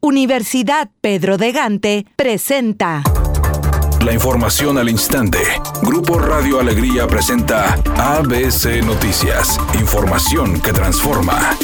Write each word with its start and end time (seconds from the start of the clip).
Universidad 0.00 0.90
Pedro 1.00 1.38
de 1.38 1.50
Gante 1.50 2.06
presenta. 2.14 3.02
La 4.04 4.14
información 4.14 4.78
al 4.78 4.88
instante. 4.88 5.38
Grupo 5.82 6.20
Radio 6.20 6.60
Alegría 6.60 7.08
presenta 7.08 7.74
ABC 7.96 8.84
Noticias. 8.86 9.58
Información 9.74 10.60
que 10.60 10.72
transforma. 10.72 11.58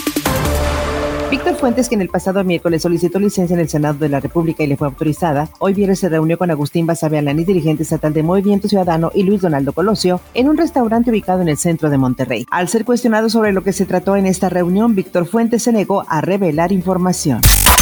Víctor 1.31 1.55
Fuentes, 1.55 1.89
que 1.89 1.95
en 1.95 2.01
el 2.01 2.09
pasado 2.09 2.43
miércoles 2.43 2.83
solicitó 2.83 3.21
licencia 3.21 3.55
en 3.55 3.61
el 3.61 3.69
Senado 3.69 3.99
de 4.01 4.09
la 4.09 4.19
República 4.19 4.65
y 4.65 4.67
le 4.67 4.77
fue 4.77 4.89
autorizada, 4.89 5.49
hoy 5.61 5.73
viernes 5.73 6.01
se 6.01 6.09
reunió 6.09 6.37
con 6.37 6.51
Agustín 6.51 6.87
Basabealani, 6.87 7.45
dirigente 7.45 7.85
estatal 7.85 8.13
de 8.13 8.25
Movimiento 8.25 8.69
Ciudadano, 8.69 9.13
y 9.15 9.23
Luis 9.23 9.43
Donaldo 9.43 9.73
Colosio 9.73 10.21
en 10.35 10.49
un 10.49 10.57
restaurante 10.57 11.11
ubicado 11.11 11.41
en 11.41 11.49
el 11.49 11.57
centro 11.57 11.89
de 11.89 11.99
Monterrey. 11.99 12.47
Al 12.51 12.69
ser 12.69 12.85
cuestionado 12.85 13.31
sobre 13.31 13.53
lo 13.53 13.63
que 13.63 13.73
se 13.73 13.87
trató 13.87 14.17
en 14.17 14.27
esta 14.27 14.49
reunión, 14.49 14.97
Víctor 14.97 15.27
Fuentes 15.27 15.63
se 15.63 15.73
negó 15.73 16.05
a 16.09 16.21
revelar 16.21 16.73
información. 16.73 17.41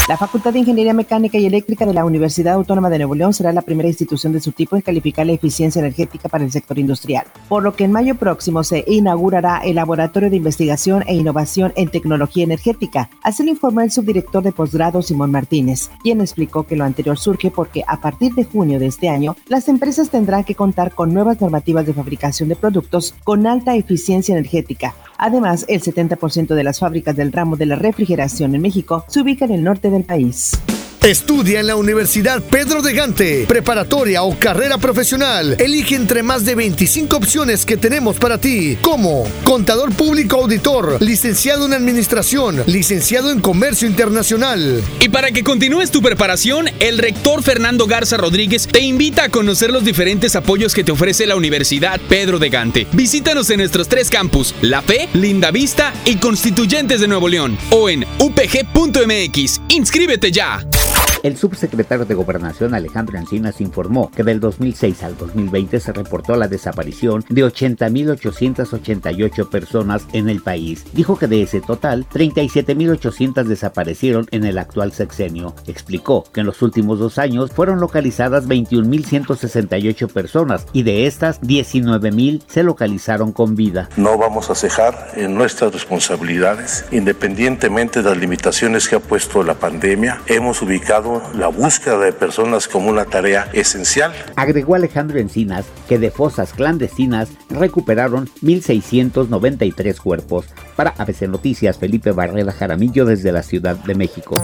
La 0.09 0.17
Facultad 0.17 0.53
de 0.53 0.59
Ingeniería 0.59 0.95
Mecánica 0.95 1.39
y 1.39 1.47
Eléctrica 1.47 1.87
de 1.87 1.95
la 1.95 2.05
Universidad 2.05 2.55
Autónoma 2.55 2.91
de 2.91 2.99
Nuevo 2.99 3.15
León 3.15 3.33
será 3.33 3.53
la 3.53 3.63
primera 3.63 3.89
institución 3.89 4.33
de 4.33 4.41
su 4.41 4.51
tipo 4.51 4.75
en 4.75 4.83
calificar 4.83 5.25
la 5.25 5.33
eficiencia 5.33 5.79
energética 5.79 6.29
para 6.29 6.43
el 6.43 6.51
sector 6.51 6.77
industrial, 6.77 7.25
por 7.49 7.63
lo 7.63 7.75
que 7.75 7.85
en 7.85 7.93
mayo 7.93 8.17
próximo 8.17 8.65
se 8.65 8.85
inaugurará 8.89 9.59
el 9.59 9.77
Laboratorio 9.77 10.29
de 10.29 10.37
Investigación 10.37 11.05
e 11.07 11.15
Innovación 11.15 11.73
en 11.77 11.89
Tecnología 11.89 12.43
Energética. 12.43 13.11
Así 13.23 13.45
lo 13.45 13.51
informó 13.51 13.81
el 13.83 13.93
subdirector 13.93 14.43
de 14.43 14.51
posgrado 14.51 15.03
Simón 15.03 15.31
Martínez, 15.31 15.89
quien 16.03 16.21
explicó 16.21 16.65
que 16.65 16.75
lo 16.75 16.83
anterior 16.83 17.17
surge 17.17 17.53
porque 17.53 17.85
a 17.87 18.01
partir 18.01 18.35
de 18.35 18.45
junio 18.45 18.81
de 18.81 18.87
este 18.87 19.09
año, 19.09 19.37
las 19.47 19.69
empresas 19.69 20.11
tendrán 20.11 20.43
que 20.43 20.57
contar 20.57 20.97
con 20.97 21.15
nuevas 21.15 21.41
normativas 21.41 21.87
de 21.87 21.95
fabricación 21.95 22.49
de 22.49 22.57
productos 22.57 23.15
con 23.23 23.47
alta 23.47 23.77
eficiencia 23.77 24.33
energética. 24.33 24.97
Además, 25.25 25.65
el 25.69 25.81
70% 25.81 26.53
de 26.53 26.65
las 26.65 26.81
fábricas 26.81 27.15
del 27.15 27.31
ramo 27.31 27.57
de 27.57 27.67
la 27.67 27.77
refrigeración 27.77 28.57
en 28.57 28.61
México 28.61 29.05
se 29.07 29.21
ubican 29.21 29.51
en 29.51 29.59
el 29.59 29.63
norte 29.63 29.89
del 29.89 30.03
país. 30.03 30.51
Estudia 31.05 31.59
en 31.59 31.67
la 31.67 31.75
Universidad 31.75 32.41
Pedro 32.41 32.81
de 32.81 32.93
Gante, 32.93 33.45
preparatoria 33.49 34.23
o 34.23 34.39
carrera 34.39 34.79
profesional. 34.79 35.57
Elige 35.59 35.97
entre 35.97 36.23
más 36.23 36.45
de 36.45 36.55
25 36.55 37.17
opciones 37.17 37.67
que 37.67 37.77
tenemos 37.77 38.19
para 38.19 38.39
ti, 38.39 38.79
como 38.81 39.29
contador 39.43 39.93
público 39.93 40.37
auditor, 40.37 41.03
licenciado 41.03 41.67
en 41.67 41.73
administración, 41.73 42.63
licenciado 42.67 43.33
en 43.33 43.41
comercio 43.41 43.89
internacional. 43.89 44.81
Y 45.01 45.09
para 45.09 45.33
que 45.33 45.43
continúes 45.43 45.91
tu 45.91 46.03
preparación, 46.03 46.71
el 46.79 46.99
rector 46.99 47.43
Fernando 47.43 47.89
Garza 47.89 48.17
Rodríguez 48.17 48.69
te 48.69 48.79
invita 48.79 49.25
a 49.25 49.29
conocer 49.29 49.73
los 49.73 49.85
diferentes 49.85 50.37
apoyos 50.37 50.73
que 50.73 50.85
te 50.85 50.93
ofrece 50.93 51.27
la 51.27 51.35
Universidad 51.35 52.01
Pedro 52.09 52.39
de 52.39 52.49
Gante. 52.49 52.87
Visítanos 52.93 53.51
en 53.51 53.59
nuestros 53.59 53.89
tres 53.89 54.09
campus, 54.09 54.55
La 54.63 54.83
Fe, 54.83 55.09
Linda 55.15 55.51
Vista 55.51 55.93
y 56.05 56.15
Constituyentes 56.19 57.01
de 57.01 57.09
Nuevo 57.09 57.29
León, 57.29 57.59
o 57.71 57.89
en 57.89 58.07
upg.mx. 58.21 59.61
¡Inscríbete 59.69 60.31
ya! 60.31 60.65
El 61.23 61.37
subsecretario 61.37 62.05
de 62.05 62.15
Gobernación 62.15 62.75
Alejandro 62.75 63.17
Encinas 63.17 63.61
informó 63.61 64.11
que 64.11 64.25
del 64.25 64.41
2006 64.41 65.05
al 65.05 65.17
2020 65.17 65.79
se 65.79 65.93
reportó 65.93 66.35
la 66.35 66.49
desaparición 66.49 67.25
de 67.29 67.45
80.888 67.45 69.49
personas 69.49 70.05
en 70.13 70.29
el 70.29 70.43
país. 70.43 70.85
Dijo 70.93 71.17
que 71.17 71.29
de 71.29 71.43
ese 71.43 71.61
total, 71.61 72.09
37.800 72.13 73.45
desaparecieron 73.45 74.27
en 74.33 74.45
el 74.45 74.59
actual 74.59 74.91
sexenio. 74.91 75.55
Explicó 75.69 76.25
que 76.33 76.41
en 76.41 76.47
los 76.47 76.61
últimos 76.61 76.99
dos 76.99 77.19
años 77.19 77.53
fueron 77.53 77.79
localizadas 77.79 78.49
21.168 78.49 80.13
personas 80.13 80.67
y 80.73 80.83
de 80.83 81.07
estas 81.07 81.41
19.000 81.41 82.43
se 82.49 82.65
localizaron 82.65 83.31
con 83.31 83.55
vida. 83.55 83.89
No 83.97 84.19
vamos 84.19 84.51
a 84.51 84.57
cejar 84.57 85.13
en 85.15 85.37
nuestras 85.37 85.73
responsabilidades, 85.73 86.85
independientemente 86.91 88.03
de 88.03 88.11
las 88.11 88.19
limitaciones 88.19 88.89
que 88.89 88.97
ha 88.97 89.01
puesto 89.01 89.45
la 89.45 89.55
pandemia. 89.55 90.21
Hemos 90.27 90.63
ubicado 90.63 91.12
la 91.35 91.49
búsqueda 91.49 91.99
de 91.99 92.13
personas 92.13 92.69
como 92.69 92.89
una 92.89 93.05
tarea 93.05 93.51
esencial. 93.53 94.13
Agregó 94.37 94.75
Alejandro 94.75 95.19
Encinas 95.19 95.67
que 95.89 95.99
de 95.99 96.11
fosas 96.11 96.53
clandestinas 96.53 97.31
recuperaron 97.51 98.29
1.693 98.43 99.99
cuerpos. 99.99 100.47
Para 100.77 100.95
ABC 100.97 101.23
Noticias, 101.23 101.79
Felipe 101.79 102.13
Barrera 102.13 102.53
Jaramillo 102.53 103.05
desde 103.05 103.33
la 103.33 103.43
Ciudad 103.43 103.77
de 103.77 103.95
México. 103.95 104.35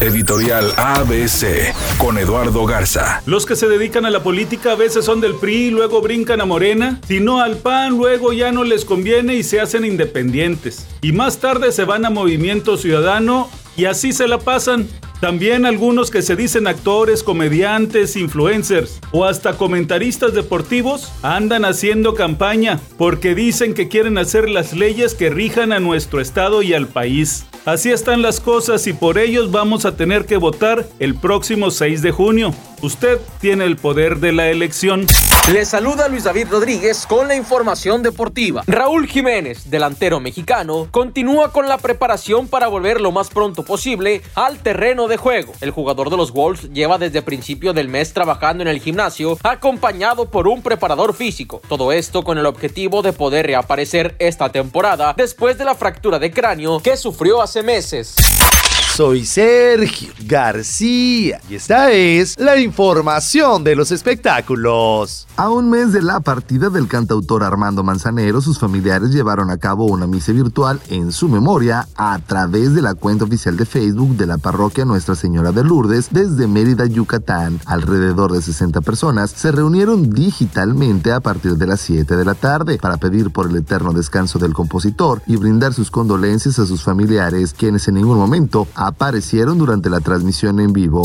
Editorial 0.00 0.72
ABC 0.76 1.72
con 1.98 2.18
Eduardo 2.18 2.64
Garza. 2.66 3.22
Los 3.26 3.46
que 3.46 3.56
se 3.56 3.68
dedican 3.68 4.04
a 4.04 4.10
la 4.10 4.22
política 4.22 4.72
a 4.72 4.76
veces 4.76 5.04
son 5.04 5.20
del 5.20 5.34
PRI, 5.34 5.70
luego 5.70 6.00
brincan 6.00 6.40
a 6.40 6.44
Morena, 6.44 7.00
si 7.06 7.20
no 7.20 7.40
al 7.40 7.56
PAN, 7.56 7.96
luego 7.96 8.32
ya 8.32 8.52
no 8.52 8.64
les 8.64 8.84
conviene 8.84 9.34
y 9.34 9.42
se 9.42 9.60
hacen 9.60 9.84
independientes. 9.84 10.86
Y 11.00 11.12
más 11.12 11.38
tarde 11.38 11.72
se 11.72 11.84
van 11.84 12.04
a 12.04 12.10
Movimiento 12.10 12.76
Ciudadano 12.76 13.48
y 13.76 13.86
así 13.86 14.12
se 14.12 14.28
la 14.28 14.38
pasan. 14.38 14.88
También 15.22 15.66
algunos 15.66 16.10
que 16.10 16.20
se 16.20 16.34
dicen 16.34 16.66
actores, 16.66 17.22
comediantes, 17.22 18.16
influencers 18.16 18.98
o 19.12 19.24
hasta 19.24 19.56
comentaristas 19.56 20.34
deportivos 20.34 21.12
andan 21.22 21.64
haciendo 21.64 22.14
campaña 22.14 22.80
porque 22.98 23.36
dicen 23.36 23.72
que 23.72 23.86
quieren 23.86 24.18
hacer 24.18 24.50
las 24.50 24.72
leyes 24.72 25.14
que 25.14 25.30
rijan 25.30 25.70
a 25.70 25.78
nuestro 25.78 26.20
estado 26.20 26.60
y 26.62 26.74
al 26.74 26.88
país. 26.88 27.46
Así 27.64 27.92
están 27.92 28.20
las 28.20 28.40
cosas 28.40 28.84
y 28.88 28.94
por 28.94 29.16
ellos 29.16 29.52
vamos 29.52 29.84
a 29.84 29.94
tener 29.94 30.26
que 30.26 30.38
votar 30.38 30.88
el 30.98 31.14
próximo 31.14 31.70
6 31.70 32.02
de 32.02 32.10
junio. 32.10 32.52
Usted 32.82 33.20
tiene 33.40 33.64
el 33.64 33.76
poder 33.76 34.18
de 34.18 34.32
la 34.32 34.48
elección. 34.48 35.06
Le 35.52 35.64
saluda 35.64 36.08
Luis 36.08 36.24
David 36.24 36.48
Rodríguez 36.50 37.06
con 37.06 37.28
la 37.28 37.36
información 37.36 38.02
deportiva. 38.02 38.64
Raúl 38.66 39.06
Jiménez, 39.06 39.70
delantero 39.70 40.18
mexicano, 40.18 40.88
continúa 40.90 41.52
con 41.52 41.68
la 41.68 41.78
preparación 41.78 42.48
para 42.48 42.66
volver 42.66 43.00
lo 43.00 43.12
más 43.12 43.28
pronto 43.28 43.62
posible 43.62 44.20
al 44.34 44.58
terreno 44.58 45.06
de 45.06 45.16
juego. 45.16 45.52
El 45.60 45.70
jugador 45.70 46.10
de 46.10 46.16
los 46.16 46.32
Wolves 46.32 46.72
lleva 46.72 46.98
desde 46.98 47.22
principio 47.22 47.72
del 47.72 47.88
mes 47.88 48.12
trabajando 48.12 48.62
en 48.62 48.68
el 48.68 48.80
gimnasio, 48.80 49.38
acompañado 49.44 50.28
por 50.28 50.48
un 50.48 50.60
preparador 50.60 51.14
físico. 51.14 51.62
Todo 51.68 51.92
esto 51.92 52.24
con 52.24 52.36
el 52.36 52.46
objetivo 52.46 53.00
de 53.02 53.12
poder 53.12 53.46
reaparecer 53.46 54.16
esta 54.18 54.48
temporada 54.50 55.14
después 55.16 55.56
de 55.56 55.66
la 55.66 55.76
fractura 55.76 56.18
de 56.18 56.32
cráneo 56.32 56.80
que 56.80 56.96
sufrió 56.96 57.42
hace 57.42 57.62
meses. 57.62 58.16
Soy 58.94 59.24
Sergio 59.24 60.10
García 60.26 61.40
y 61.48 61.54
esta 61.54 61.90
es 61.92 62.38
la 62.38 62.58
información 62.58 63.64
de 63.64 63.74
los 63.74 63.90
espectáculos. 63.90 65.26
A 65.38 65.48
un 65.48 65.70
mes 65.70 65.94
de 65.94 66.02
la 66.02 66.20
partida 66.20 66.68
del 66.68 66.88
cantautor 66.88 67.42
Armando 67.42 67.82
Manzanero, 67.82 68.42
sus 68.42 68.58
familiares 68.58 69.08
llevaron 69.08 69.48
a 69.48 69.56
cabo 69.56 69.86
una 69.86 70.06
misa 70.06 70.32
virtual 70.32 70.78
en 70.90 71.10
su 71.10 71.30
memoria 71.30 71.88
a 71.96 72.18
través 72.18 72.74
de 72.74 72.82
la 72.82 72.94
cuenta 72.94 73.24
oficial 73.24 73.56
de 73.56 73.64
Facebook 73.64 74.14
de 74.18 74.26
la 74.26 74.36
parroquia 74.36 74.84
Nuestra 74.84 75.14
Señora 75.14 75.52
de 75.52 75.64
Lourdes 75.64 76.08
desde 76.10 76.46
Mérida, 76.46 76.84
Yucatán. 76.84 77.60
Alrededor 77.64 78.32
de 78.32 78.42
60 78.42 78.82
personas 78.82 79.30
se 79.30 79.52
reunieron 79.52 80.10
digitalmente 80.10 81.12
a 81.12 81.20
partir 81.20 81.56
de 81.56 81.66
las 81.66 81.80
7 81.80 82.14
de 82.14 82.24
la 82.26 82.34
tarde 82.34 82.76
para 82.76 82.98
pedir 82.98 83.30
por 83.30 83.48
el 83.48 83.56
eterno 83.56 83.94
descanso 83.94 84.38
del 84.38 84.52
compositor 84.52 85.22
y 85.26 85.36
brindar 85.36 85.72
sus 85.72 85.90
condolencias 85.90 86.58
a 86.58 86.66
sus 86.66 86.82
familiares, 86.82 87.54
quienes 87.56 87.88
en 87.88 87.94
ningún 87.94 88.18
momento 88.18 88.68
aparecieron 88.86 89.58
durante 89.58 89.90
la 89.90 90.00
transmisión 90.00 90.60
en 90.60 90.72
vivo. 90.72 91.02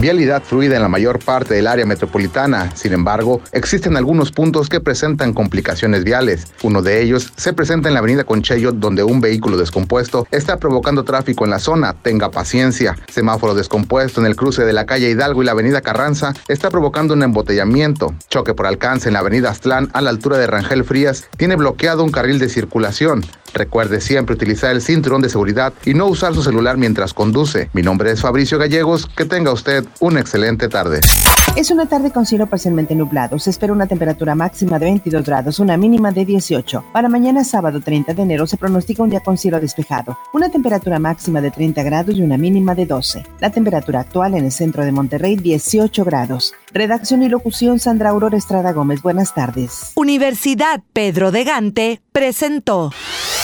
Vialidad 0.00 0.42
fluida 0.42 0.76
en 0.76 0.82
la 0.82 0.88
mayor 0.88 1.18
parte 1.24 1.54
del 1.54 1.66
área 1.66 1.86
metropolitana. 1.86 2.70
Sin 2.74 2.92
embargo, 2.92 3.40
existen 3.52 3.96
algunos 3.96 4.32
puntos 4.32 4.68
que 4.68 4.80
presentan 4.80 5.32
complicaciones 5.32 6.04
viales. 6.04 6.48
Uno 6.62 6.82
de 6.82 7.02
ellos 7.02 7.32
se 7.36 7.52
presenta 7.52 7.88
en 7.88 7.94
la 7.94 8.00
avenida 8.00 8.24
Conchello, 8.24 8.72
donde 8.72 9.04
un 9.04 9.20
vehículo 9.20 9.56
descompuesto 9.56 10.26
está 10.30 10.58
provocando 10.58 11.04
tráfico 11.04 11.44
en 11.44 11.50
la 11.50 11.60
zona. 11.60 11.94
Tenga 11.94 12.30
paciencia. 12.30 12.96
Semáforo 13.08 13.54
descompuesto 13.54 14.20
en 14.20 14.26
el 14.26 14.36
cruce 14.36 14.64
de 14.64 14.72
la 14.72 14.84
calle 14.84 15.10
Hidalgo 15.10 15.42
y 15.42 15.46
la 15.46 15.52
avenida 15.52 15.80
Carranza 15.80 16.34
está 16.48 16.70
provocando 16.70 17.14
un 17.14 17.22
embotellamiento. 17.22 18.14
Choque 18.28 18.54
por 18.54 18.66
alcance 18.66 19.08
en 19.08 19.14
la 19.14 19.20
avenida 19.20 19.50
Aztlán 19.50 19.90
a 19.94 20.00
la 20.00 20.10
altura 20.10 20.38
de 20.38 20.48
Rangel 20.48 20.84
Frías 20.84 21.24
tiene 21.36 21.56
bloqueado 21.56 22.02
un 22.02 22.10
carril 22.10 22.38
de 22.38 22.48
circulación. 22.48 23.24
Recuerde 23.54 24.00
siempre 24.00 24.34
utilizar 24.34 24.72
el 24.72 24.82
cinturón 24.82 25.22
de 25.22 25.28
seguridad 25.28 25.72
y 25.84 25.94
no 25.94 26.06
usar 26.06 26.34
su 26.34 26.42
celular 26.42 26.76
mientras 26.76 27.14
conduce. 27.14 27.70
Mi 27.72 27.82
nombre 27.82 28.10
es 28.10 28.20
Fabricio 28.20 28.58
Gallegos. 28.58 29.06
Que 29.06 29.24
tenga 29.24 29.52
usted 29.52 29.84
una 30.00 30.20
excelente 30.20 30.68
tarde. 30.68 31.00
Es 31.56 31.70
una 31.70 31.86
tarde 31.86 32.10
con 32.10 32.26
cielo 32.26 32.48
parcialmente 32.48 32.96
nublado. 32.96 33.38
Se 33.38 33.50
espera 33.50 33.72
una 33.72 33.86
temperatura 33.86 34.34
máxima 34.34 34.80
de 34.80 34.86
22 34.86 35.24
grados, 35.24 35.60
una 35.60 35.76
mínima 35.76 36.10
de 36.10 36.24
18. 36.24 36.86
Para 36.92 37.08
mañana 37.08 37.44
sábado 37.44 37.80
30 37.80 38.12
de 38.12 38.22
enero 38.22 38.48
se 38.48 38.56
pronostica 38.56 39.04
un 39.04 39.10
día 39.10 39.20
con 39.20 39.38
cielo 39.38 39.60
despejado. 39.60 40.18
Una 40.32 40.50
temperatura 40.50 40.98
máxima 40.98 41.40
de 41.40 41.52
30 41.52 41.84
grados 41.84 42.16
y 42.16 42.22
una 42.22 42.36
mínima 42.36 42.74
de 42.74 42.86
12. 42.86 43.24
La 43.40 43.50
temperatura 43.50 44.00
actual 44.00 44.34
en 44.34 44.46
el 44.46 44.52
centro 44.52 44.84
de 44.84 44.90
Monterrey 44.90 45.36
18 45.36 46.04
grados. 46.04 46.54
Redacción 46.72 47.22
y 47.22 47.28
locución 47.28 47.78
Sandra 47.78 48.10
Aurora 48.10 48.36
Estrada 48.36 48.72
Gómez. 48.72 49.00
Buenas 49.00 49.32
tardes. 49.32 49.92
Universidad 49.94 50.82
Pedro 50.92 51.30
de 51.30 51.44
Gante 51.44 52.02
presentó. 52.10 52.90